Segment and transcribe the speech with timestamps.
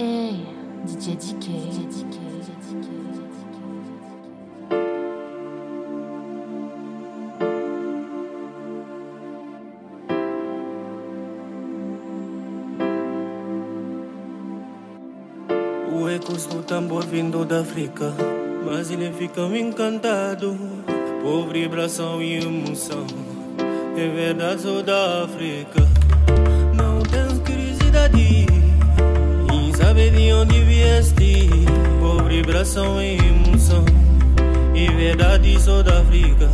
[0.00, 0.46] Hey,
[0.84, 1.48] DJ DK.
[15.92, 18.14] O ecos do tambor vindo da África,
[18.64, 20.56] mas ele fica encantado
[21.20, 23.04] por vibração e emoção.
[23.96, 25.80] É verdade, sou da África.
[26.76, 28.47] Não tens curiosidade
[29.98, 31.48] saber de onde vieste
[31.98, 33.84] por vibração e emoção.
[34.76, 36.48] É verdade, sou da África.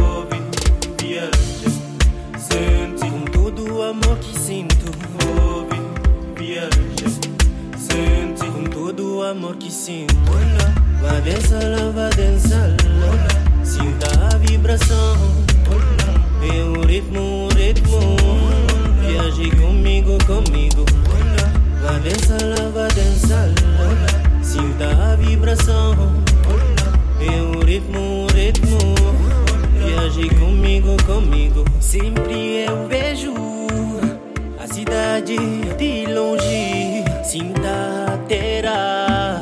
[0.00, 0.40] Ouve,
[0.98, 1.30] viaja,
[2.38, 4.90] sente com todo o amor que sinto.
[5.38, 5.76] Ouve,
[6.34, 6.70] viaja,
[7.76, 10.14] sente com todo o amor que sinto.
[11.02, 13.64] Vá dançar lá, vá dançar lá.
[13.64, 15.16] Sinta a vibração.
[16.42, 18.16] É o ritmo, o ritmo.
[19.06, 21.01] Viaje comigo, comigo.
[21.92, 24.42] Vá dançar lá.
[24.42, 25.94] Sinta a vibração.
[27.20, 28.78] É o ritmo, o ritmo.
[29.76, 31.64] Viaje comigo, comigo.
[31.80, 33.34] Sempre eu vejo
[34.58, 35.36] a cidade
[35.76, 37.04] de longe.
[37.24, 39.40] Sinta a terra.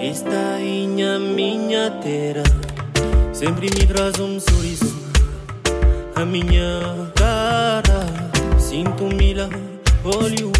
[0.00, 2.42] Está em a minha terra.
[3.34, 4.96] Sempre me traz um sorriso.
[6.16, 8.06] A minha cara.
[8.58, 9.50] Sinto-me lá.
[10.04, 10.52] Olho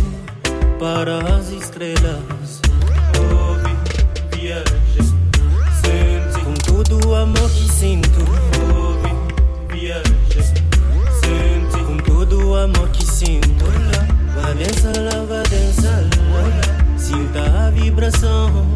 [0.82, 2.60] para as estrelas.
[3.16, 3.76] Ouve,
[4.34, 4.64] viaja.
[5.80, 8.18] Sente com todo o amor que sinto.
[8.74, 9.14] Ouve,
[9.72, 10.02] viaja.
[10.34, 13.64] Sente com todo o amor que sinto.
[14.34, 16.98] Vá dançar lá, vá dançar lá.
[16.98, 18.66] Sinta a vibração.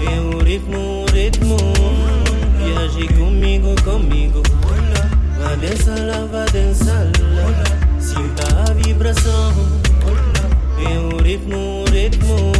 [0.00, 1.56] É o ritmo, o ritmo.
[2.58, 4.42] Viaje comigo, comigo.
[5.38, 8.00] Vá dançar lá, vá dançar lá.
[8.00, 9.75] Sinta a vibração.
[11.36, 12.52] Ritmo, ritmo.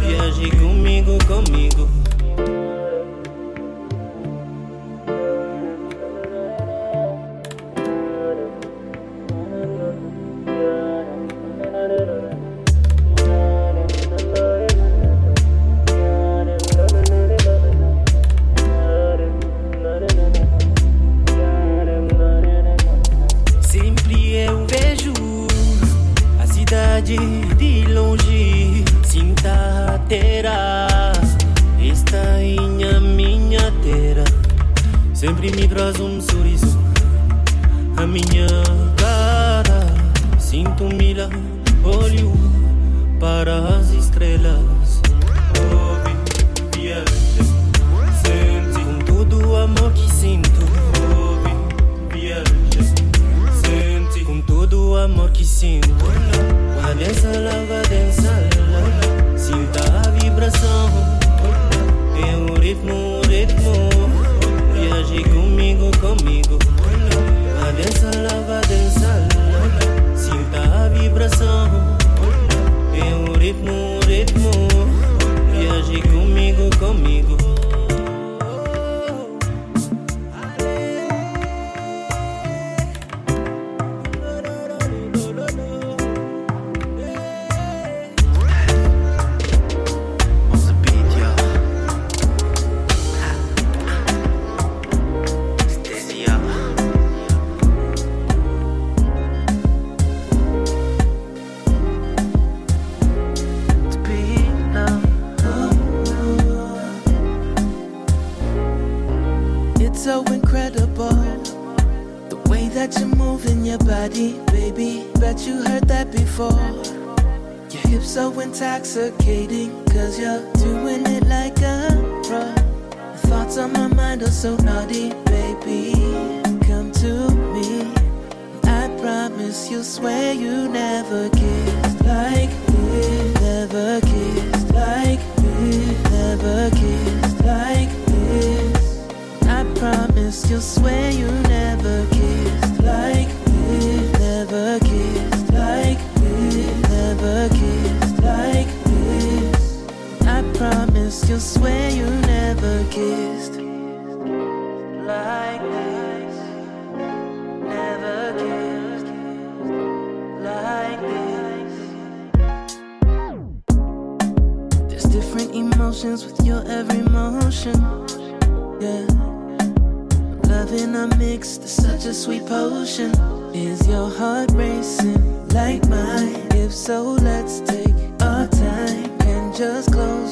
[0.00, 1.99] Viaje comigo, comigo.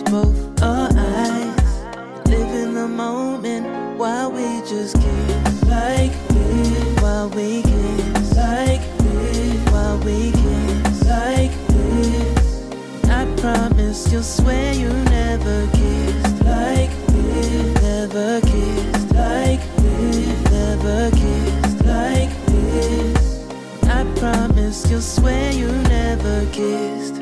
[0.03, 2.27] Close both our eyes.
[2.27, 7.03] Live in the moment while we just kiss like this.
[7.03, 9.73] While we kiss like this.
[9.73, 13.09] While we kiss like this.
[13.09, 17.83] I promise you'll swear you never kissed like this.
[17.83, 20.51] Never kissed like this.
[20.51, 23.49] Never kissed like this.
[23.85, 27.17] I promise you'll swear you never kissed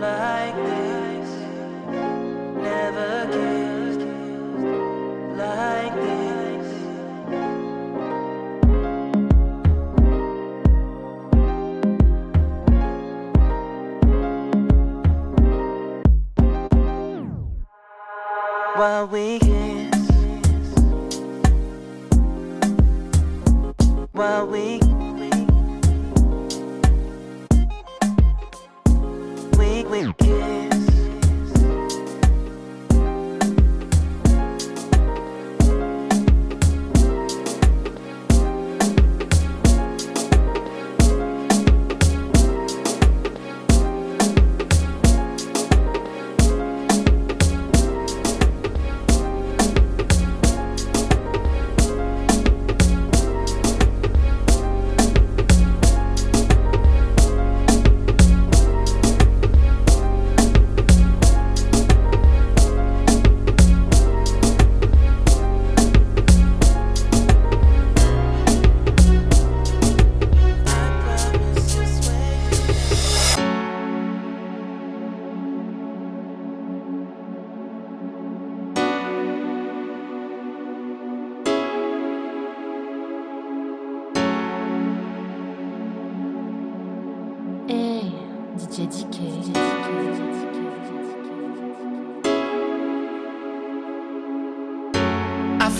[0.00, 0.79] like this.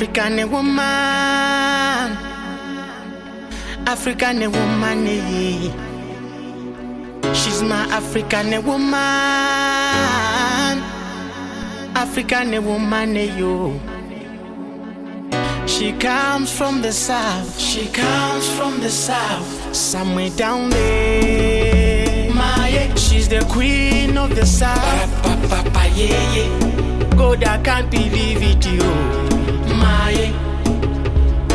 [0.00, 0.80] African woman,
[3.86, 5.70] African woman, eh.
[7.34, 8.94] she's my African woman,
[11.94, 13.78] African woman, eh, yo.
[15.66, 22.32] She comes from the south, she comes from the south, somewhere down there.
[22.32, 25.10] My, she's the queen of the south.
[27.18, 29.29] God, I can't believe it, yo.
[29.82, 30.32] My.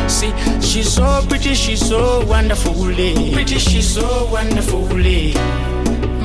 [0.08, 2.74] See, she's so pretty, she's so wonderful.
[2.90, 3.32] eh.
[3.34, 4.86] Pretty, she's so wonderful.
[5.04, 5.34] eh.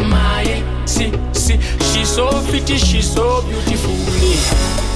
[0.09, 1.59] My, see, see,
[1.91, 3.91] she's so pretty, she's so beautiful.
[3.91, 4.90] eh.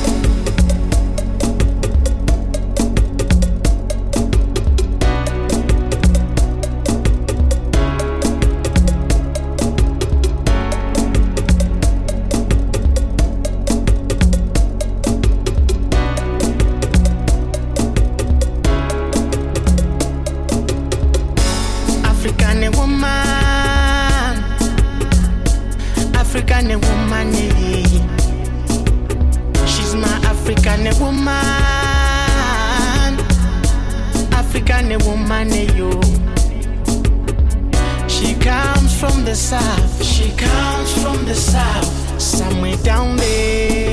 [39.35, 43.84] The south, she comes from the south, somewhere down there.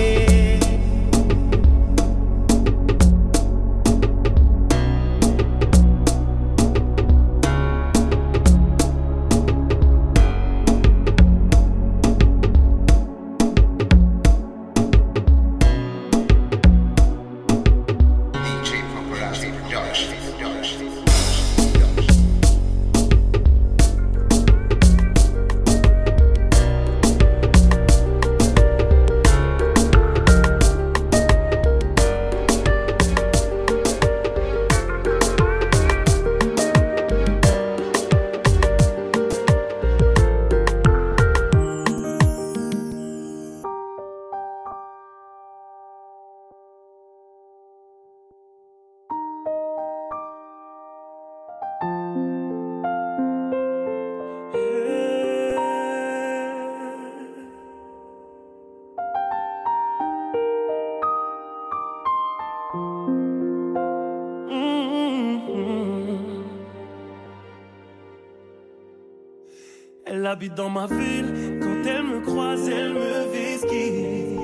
[70.33, 74.39] Habite dans ma ville, quand elle me croise, elle me whisky.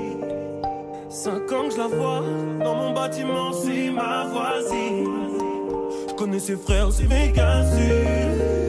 [1.09, 2.23] Cinq ans que je la vois,
[2.63, 5.07] dans mon bâtiment, c'est ma voisine.
[6.07, 8.68] Je connais ses frères, c'est méga sûr.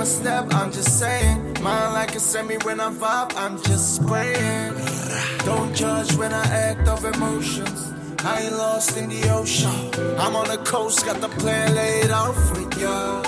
[0.00, 1.58] I'ma step, I'm just saying.
[1.60, 4.72] Mine like a semi when I vibe, I'm just spraying.
[5.44, 7.92] Don't judge when I act of emotions.
[8.24, 9.90] I ain't lost in the ocean.
[10.18, 13.22] I'm on the coast, got the plan laid out for ya.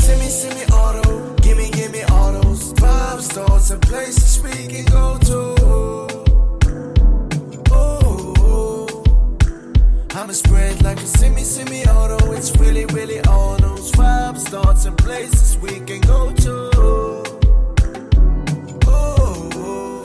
[0.00, 2.72] Send me, send me auto, gimme, gimme autos.
[2.72, 5.57] Vibes, thoughts, and places we can go to.
[10.28, 12.32] I'ma spread like a semi, semi auto.
[12.32, 16.52] It's really, really all those vibes, thoughts, and places we can go to.
[18.90, 20.02] Ooh,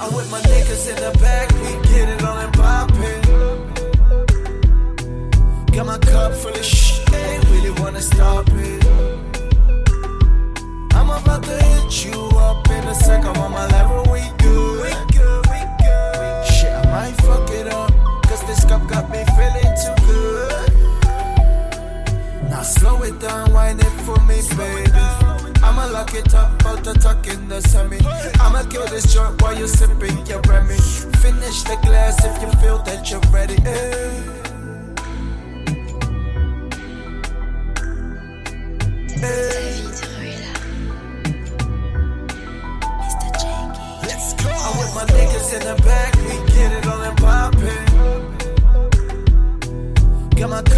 [0.00, 3.22] I'm with my niggas in the back, we get it on and poppin'.
[5.66, 8.84] Got my cup full of shit, ain't really wanna stop it.
[10.96, 14.12] I'm about to hit you up in a sec, I'm on my level.
[14.12, 14.41] We
[18.88, 20.72] got me feeling too good.
[22.50, 24.90] Now slow it down, wind it for me, baby.
[25.62, 27.98] I'ma lock it up, about to tuck in the semi.
[28.40, 30.76] I'ma kill this joint while you're sipping your Remy.
[31.22, 33.56] Finish the glass if you feel that you're ready.
[33.64, 34.22] eh.
[39.22, 39.71] Eh.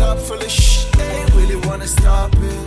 [0.04, 2.64] Cup full of shit, ain't really wanna stop it.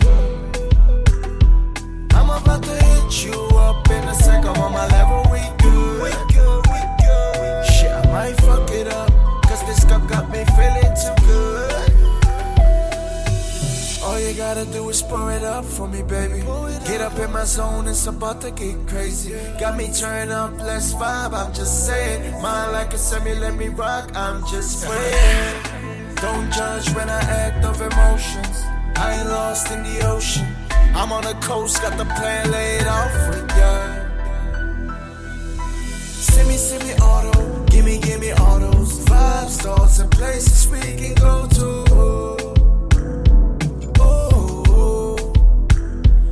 [2.18, 6.02] I'm about to hit you up in a second on my level, we good.
[6.04, 7.64] We good, we good.
[7.74, 9.10] Shit, I might fuck it up,
[9.48, 11.88] cause this cup got me feeling too good.
[14.04, 16.40] All you gotta do is pour it up for me, baby.
[16.90, 19.32] Get up in my zone, it's about to get crazy.
[19.60, 22.20] Got me turn up, let's vibe, I'm just saying.
[22.42, 25.77] Mine like a semi, let me rock, I'm just praying.
[26.20, 28.64] Don't judge when I act of emotions.
[28.96, 30.46] I ain't lost in the ocean.
[30.92, 33.72] I'm on the coast, got the plan laid out for ya.
[35.94, 39.04] Send me, send me auto, gimme, gimme autos.
[39.04, 41.68] Vibes, thoughts, and places we can go to.
[44.02, 45.16] Ooh,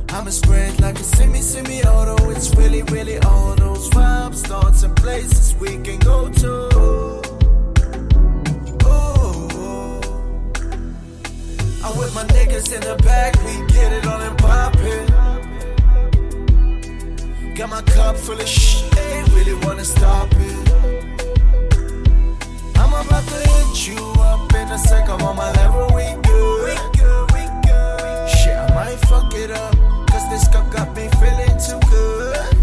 [0.09, 2.29] I'ma spread like a semi, semi auto.
[2.31, 6.76] It's really, really all those vibes, thoughts, and places we can go to.
[12.07, 15.07] With my niggas in the back, we get it on and poppin'.
[17.53, 20.71] Got my cup full of shit, ain't really wanna stop it.
[22.77, 26.63] I'm about to hit you up in a sec, I'm on my level, we good.
[26.67, 28.29] We good, we good.
[28.29, 29.75] Shit, I might fuck it up,
[30.09, 32.56] cause this cup got me feeling too good.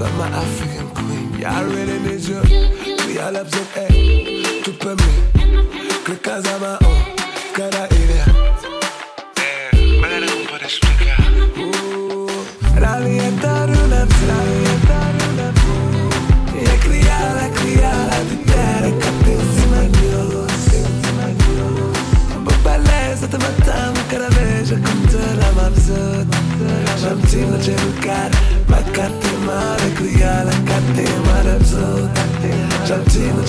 [0.00, 1.38] Without my African queen.
[1.38, 2.40] Yeah, I really need you.
[3.06, 5.10] Real absent, hey, tu peux me.
[6.22, 7.00] Casa ma oh,
[7.54, 8.26] cada idea.
[9.36, 11.18] É, mas era como para explicar.
[12.76, 15.48] Ravientar una ravientar una
[16.58, 20.62] E a criada, criada de terra, capíssima Deus.
[22.44, 26.39] Por beleza te matamos cada vez a contar a.
[27.00, 28.30] Já me tive de lugar,
[28.68, 32.10] mas cate mara, criada, cate mara absurd.
[32.86, 33.40] Já me tive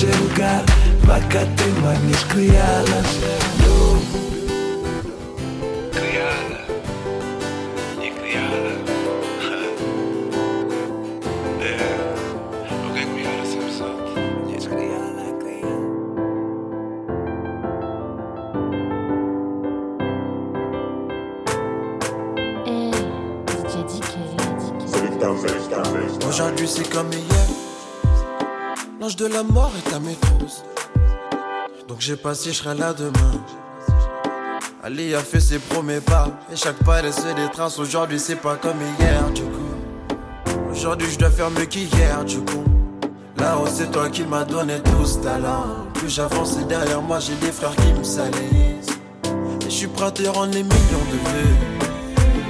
[29.22, 30.18] de la mort est à mes.
[31.88, 33.34] Donc j'ai passé, je serai là demain.
[34.84, 36.28] Ali a fait ses premiers pas.
[36.52, 37.78] Et chaque pas laisse des traces.
[37.78, 40.58] Aujourd'hui c'est pas comme hier du coup.
[40.72, 42.64] Aujourd'hui je dois faire mieux qu'hier du coup.
[43.38, 45.66] Là-haut c'est toi qui m'as donné tout ce talent.
[45.94, 48.98] Plus j'avance et derrière moi j'ai des frères qui me salissent.
[49.62, 51.56] Et je suis prêt à te rendre les millions de vues.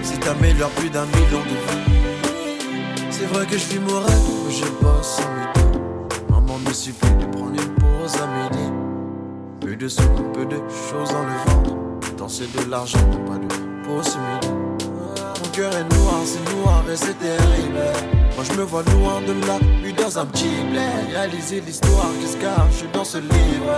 [0.04, 3.10] Si t'améliores plus d'un million de vues.
[3.10, 5.20] C'est vrai que je mon rêve, mais je bosse.
[5.20, 5.61] Maman
[6.72, 8.72] me supplie de prendre une pause à midi.
[9.60, 10.58] Peu de sous, peu de
[10.90, 12.16] choses dans le ventre.
[12.16, 13.48] Danser de l'argent, pas de
[13.86, 14.54] pause midi.
[15.44, 17.84] Mon cœur est noir, c'est noir et c'est terrible.
[18.36, 21.10] Moi je me vois loin de là, lui dans un petit bled.
[21.10, 23.76] Réaliser l'histoire qui se cache dans ce livre.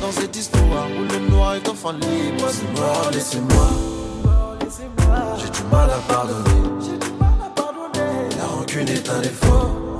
[0.00, 2.46] Dans cette histoire où le noir est enfin libre.
[2.76, 3.68] Mort, laissez-moi.
[5.38, 6.60] J'ai du mal à pardonner.
[8.38, 9.95] La rancune est un défaut.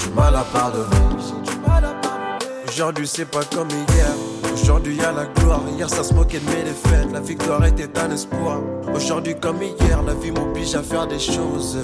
[0.00, 0.86] Du mal à pardonner.
[2.66, 4.08] Aujourd'hui c'est pas comme hier.
[4.54, 5.60] Aujourd'hui y a la gloire.
[5.76, 7.12] Hier ça se moquait de mes défaites.
[7.12, 8.60] La victoire était un espoir.
[8.94, 11.78] Aujourd'hui comme hier, la vie m'oblige à faire des choses.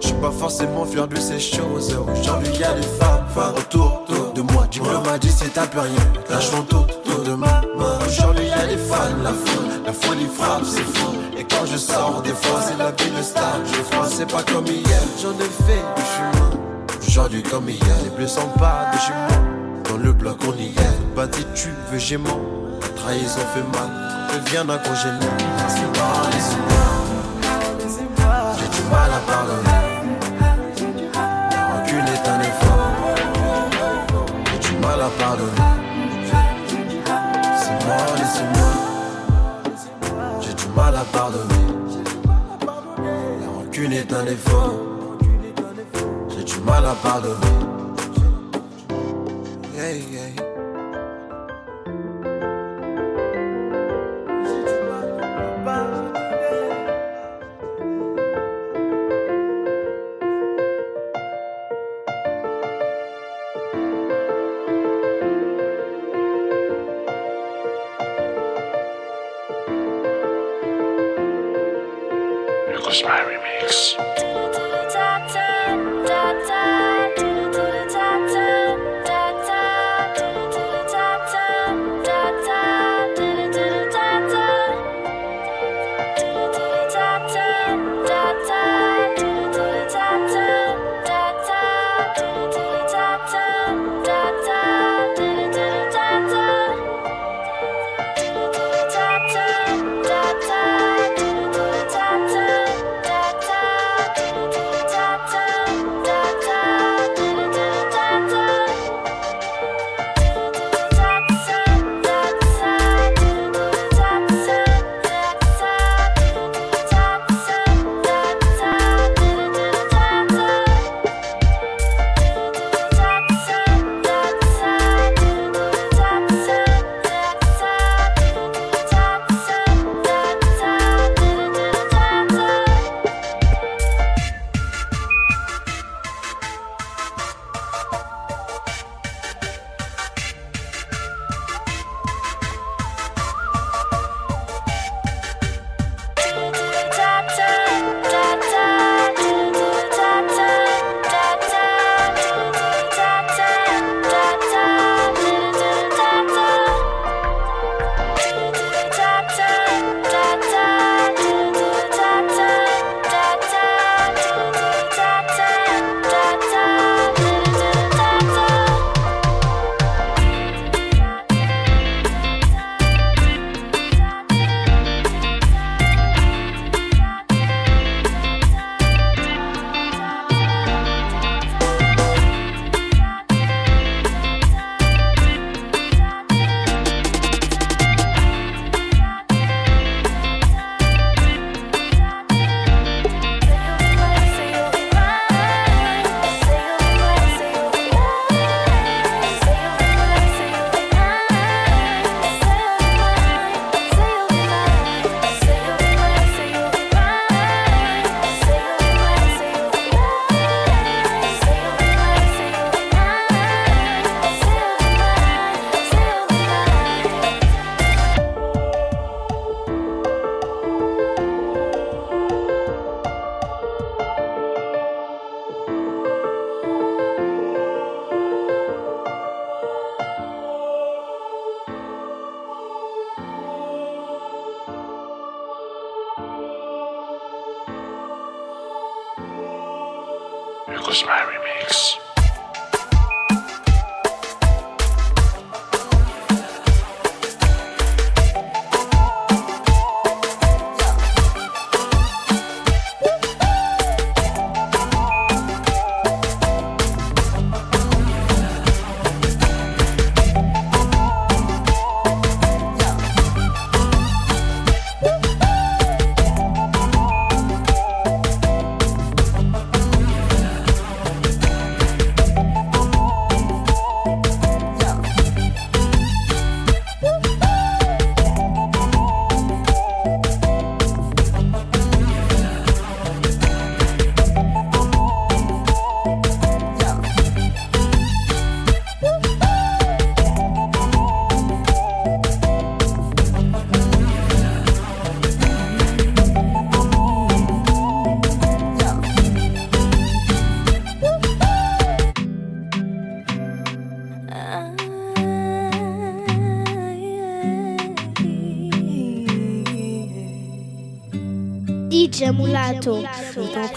[0.00, 1.94] Je suis pas forcément fier de ces choses.
[2.18, 4.66] Aujourd'hui y a des femmes, autour, autour de moi.
[4.70, 6.06] Diplomatie c'est t'as plus rien.
[6.30, 7.98] Lâche mon tout, tout de ma main.
[8.06, 11.12] Aujourd'hui y a des fans, la foule, la folie frappe, c'est fou.
[11.36, 13.58] Et quand je sors, des fois c'est la vie de star.
[13.66, 15.02] Je crois c'est pas comme hier.
[15.20, 16.67] J'en ai fait du chemin.
[17.08, 19.38] Aujourd'hui comme hier, les bleus pas de chez moi.
[19.88, 22.38] Dans le bloc on y est, bâti tu veux gémant.
[22.82, 23.88] La trahison fait mal,
[24.44, 25.18] devient un congénère.
[25.56, 26.84] Laissez-moi, laissez-moi.
[28.58, 29.78] J'ai du mal à pardonner.
[31.50, 32.92] La rancune est un effort.
[34.52, 35.64] J'ai du mal à pardonner.
[37.56, 38.70] C'est moi, laissez-moi.
[40.42, 41.64] J'ai du mal à pardonner.
[43.40, 44.87] La rancune est un effort.
[46.64, 47.34] Mal à pardonner.
[49.74, 50.48] Yeah, yeah.
[73.06, 73.96] Remix.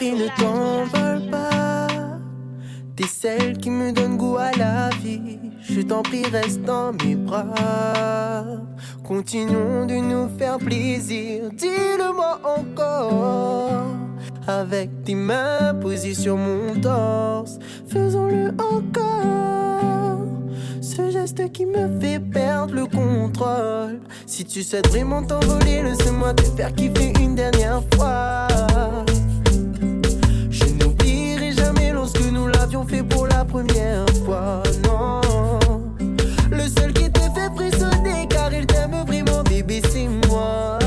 [0.02, 1.88] Je t'en ne t'envole pas.
[2.96, 5.38] T'es celle qui me donne goût à la vie.
[5.62, 8.44] Je t'en prie, reste dans mes bras.
[9.04, 11.52] Continuons de nous faire plaisir.
[11.56, 13.84] Dis-le-moi encore.
[14.48, 17.60] Avec tes mains posées sur mon torse.
[17.88, 20.26] Faisons-le encore.
[20.82, 24.00] Ce geste qui me fait perdre le contrôle.
[24.26, 28.48] Si tu souhaites vraiment t'envoler, laisse-moi te faire kiffer une dernière fois.
[32.88, 34.64] Fait pour la première fois.
[34.86, 35.20] Non,
[36.50, 40.80] le seul qui te fait frissonner, car il t'aime vraiment, bébé, c'est moi.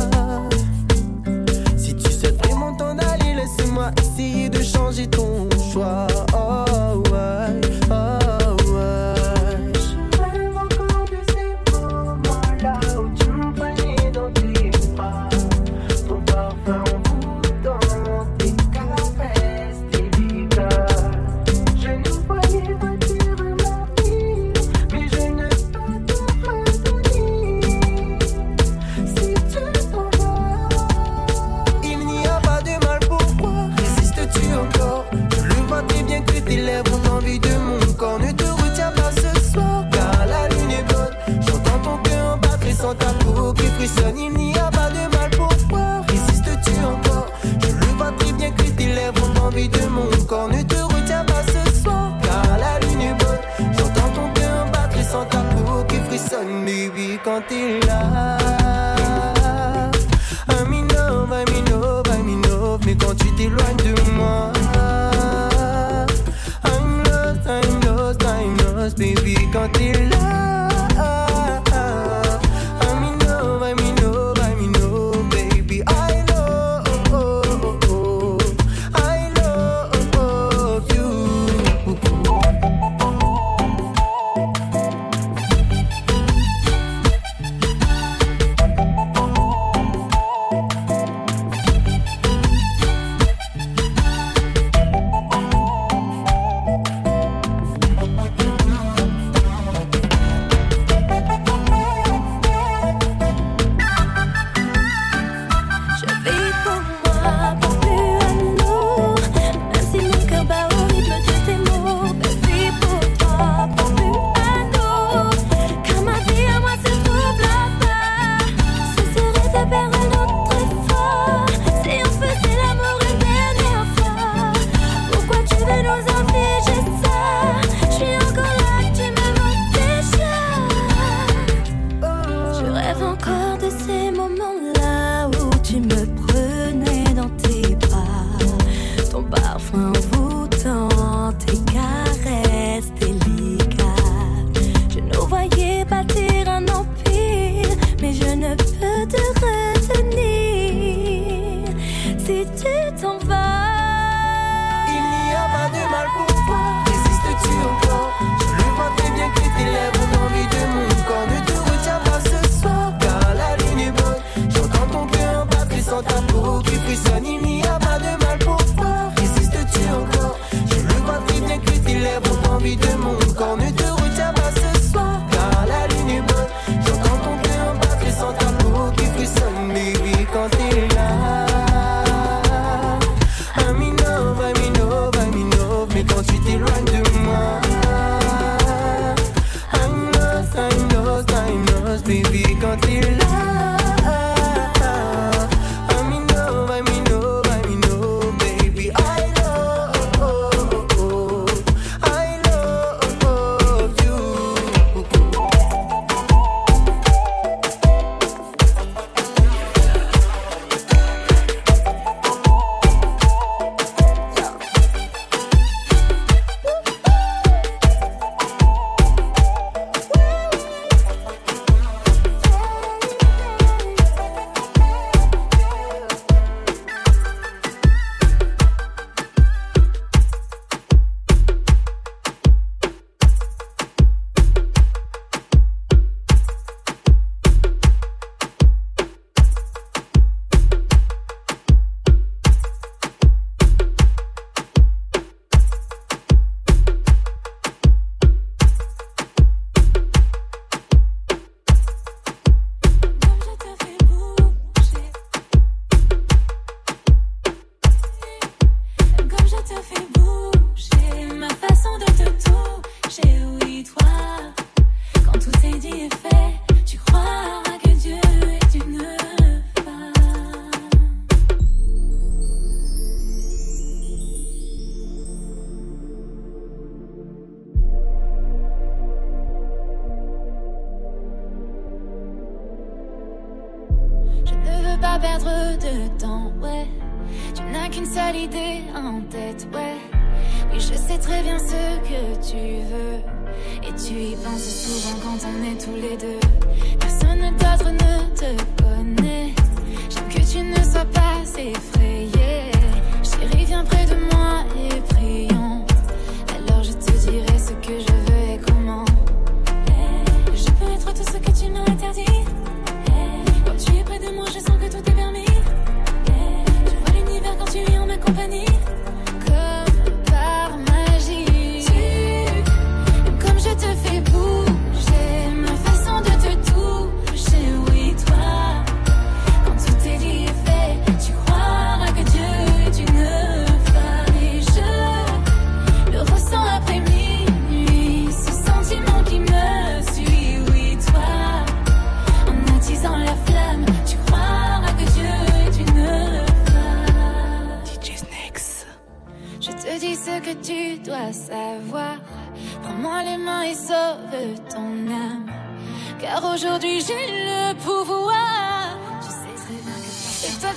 [1.76, 6.06] Si tu souhaites vraiment t'en aller, laisse-moi essayer de changer ton choix.
[6.32, 7.02] Oh,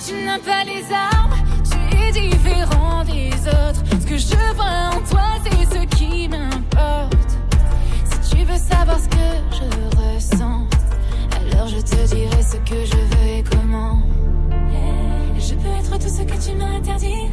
[0.08, 1.36] tu n'as pas les armes,
[1.70, 3.82] tu es différent des autres.
[4.00, 7.36] Ce que je vois en toi, c'est ce qui m'importe.
[8.22, 10.66] Si tu veux savoir ce que je ressens,
[11.38, 14.00] alors je te dirai ce que je veux et comment.
[15.38, 17.28] Je peux être tout ce que tu m'as interdit.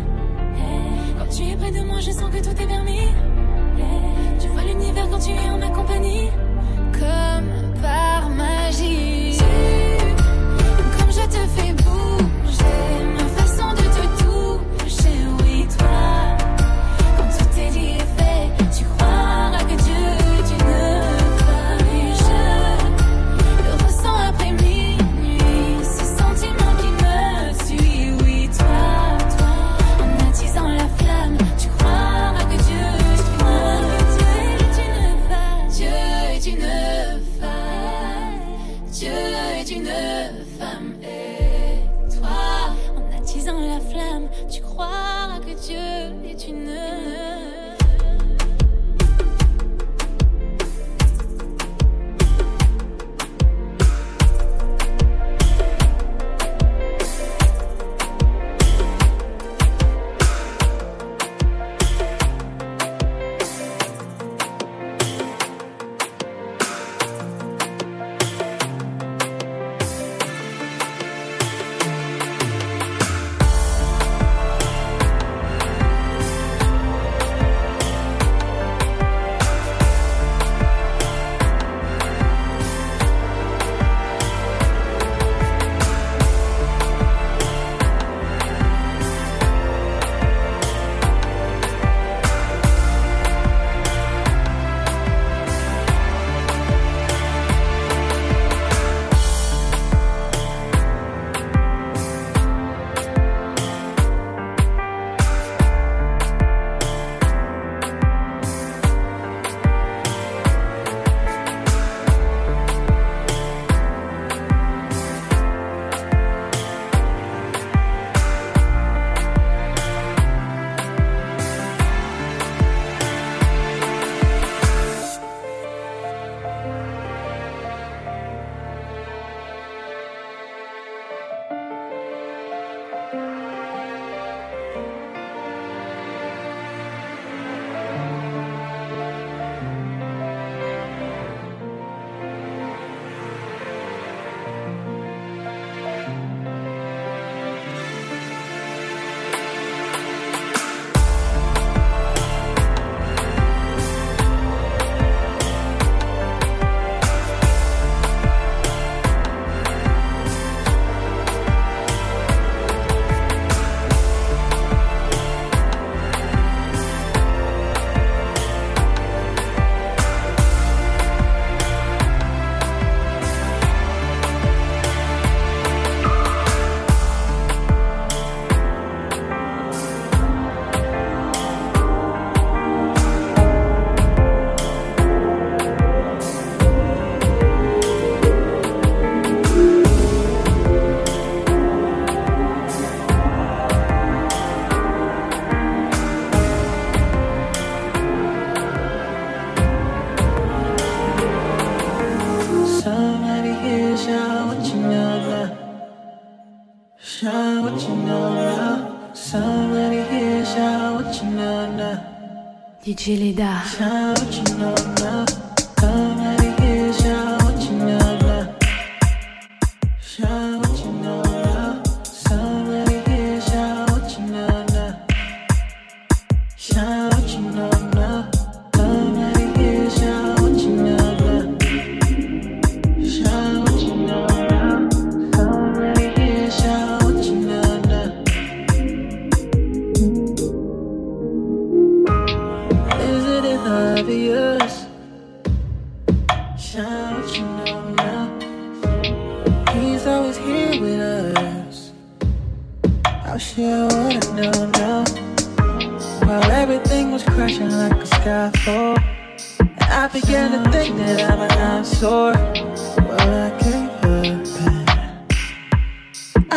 [1.17, 3.07] Quand tu es près de moi, je sens que tout est permis.
[4.39, 6.30] Tu vois l'univers quand tu es en ma compagnie.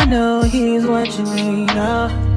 [0.09, 2.28] Know he's watching me now.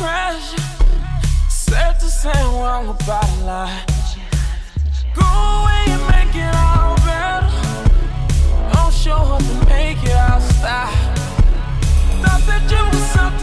[0.00, 0.64] treasure.
[1.50, 3.84] Said to say wrong about a lie.
[5.14, 7.52] Go away and make it all better.
[8.72, 10.88] Don't show up and make it all stop.
[12.22, 13.39] Thought that you were something.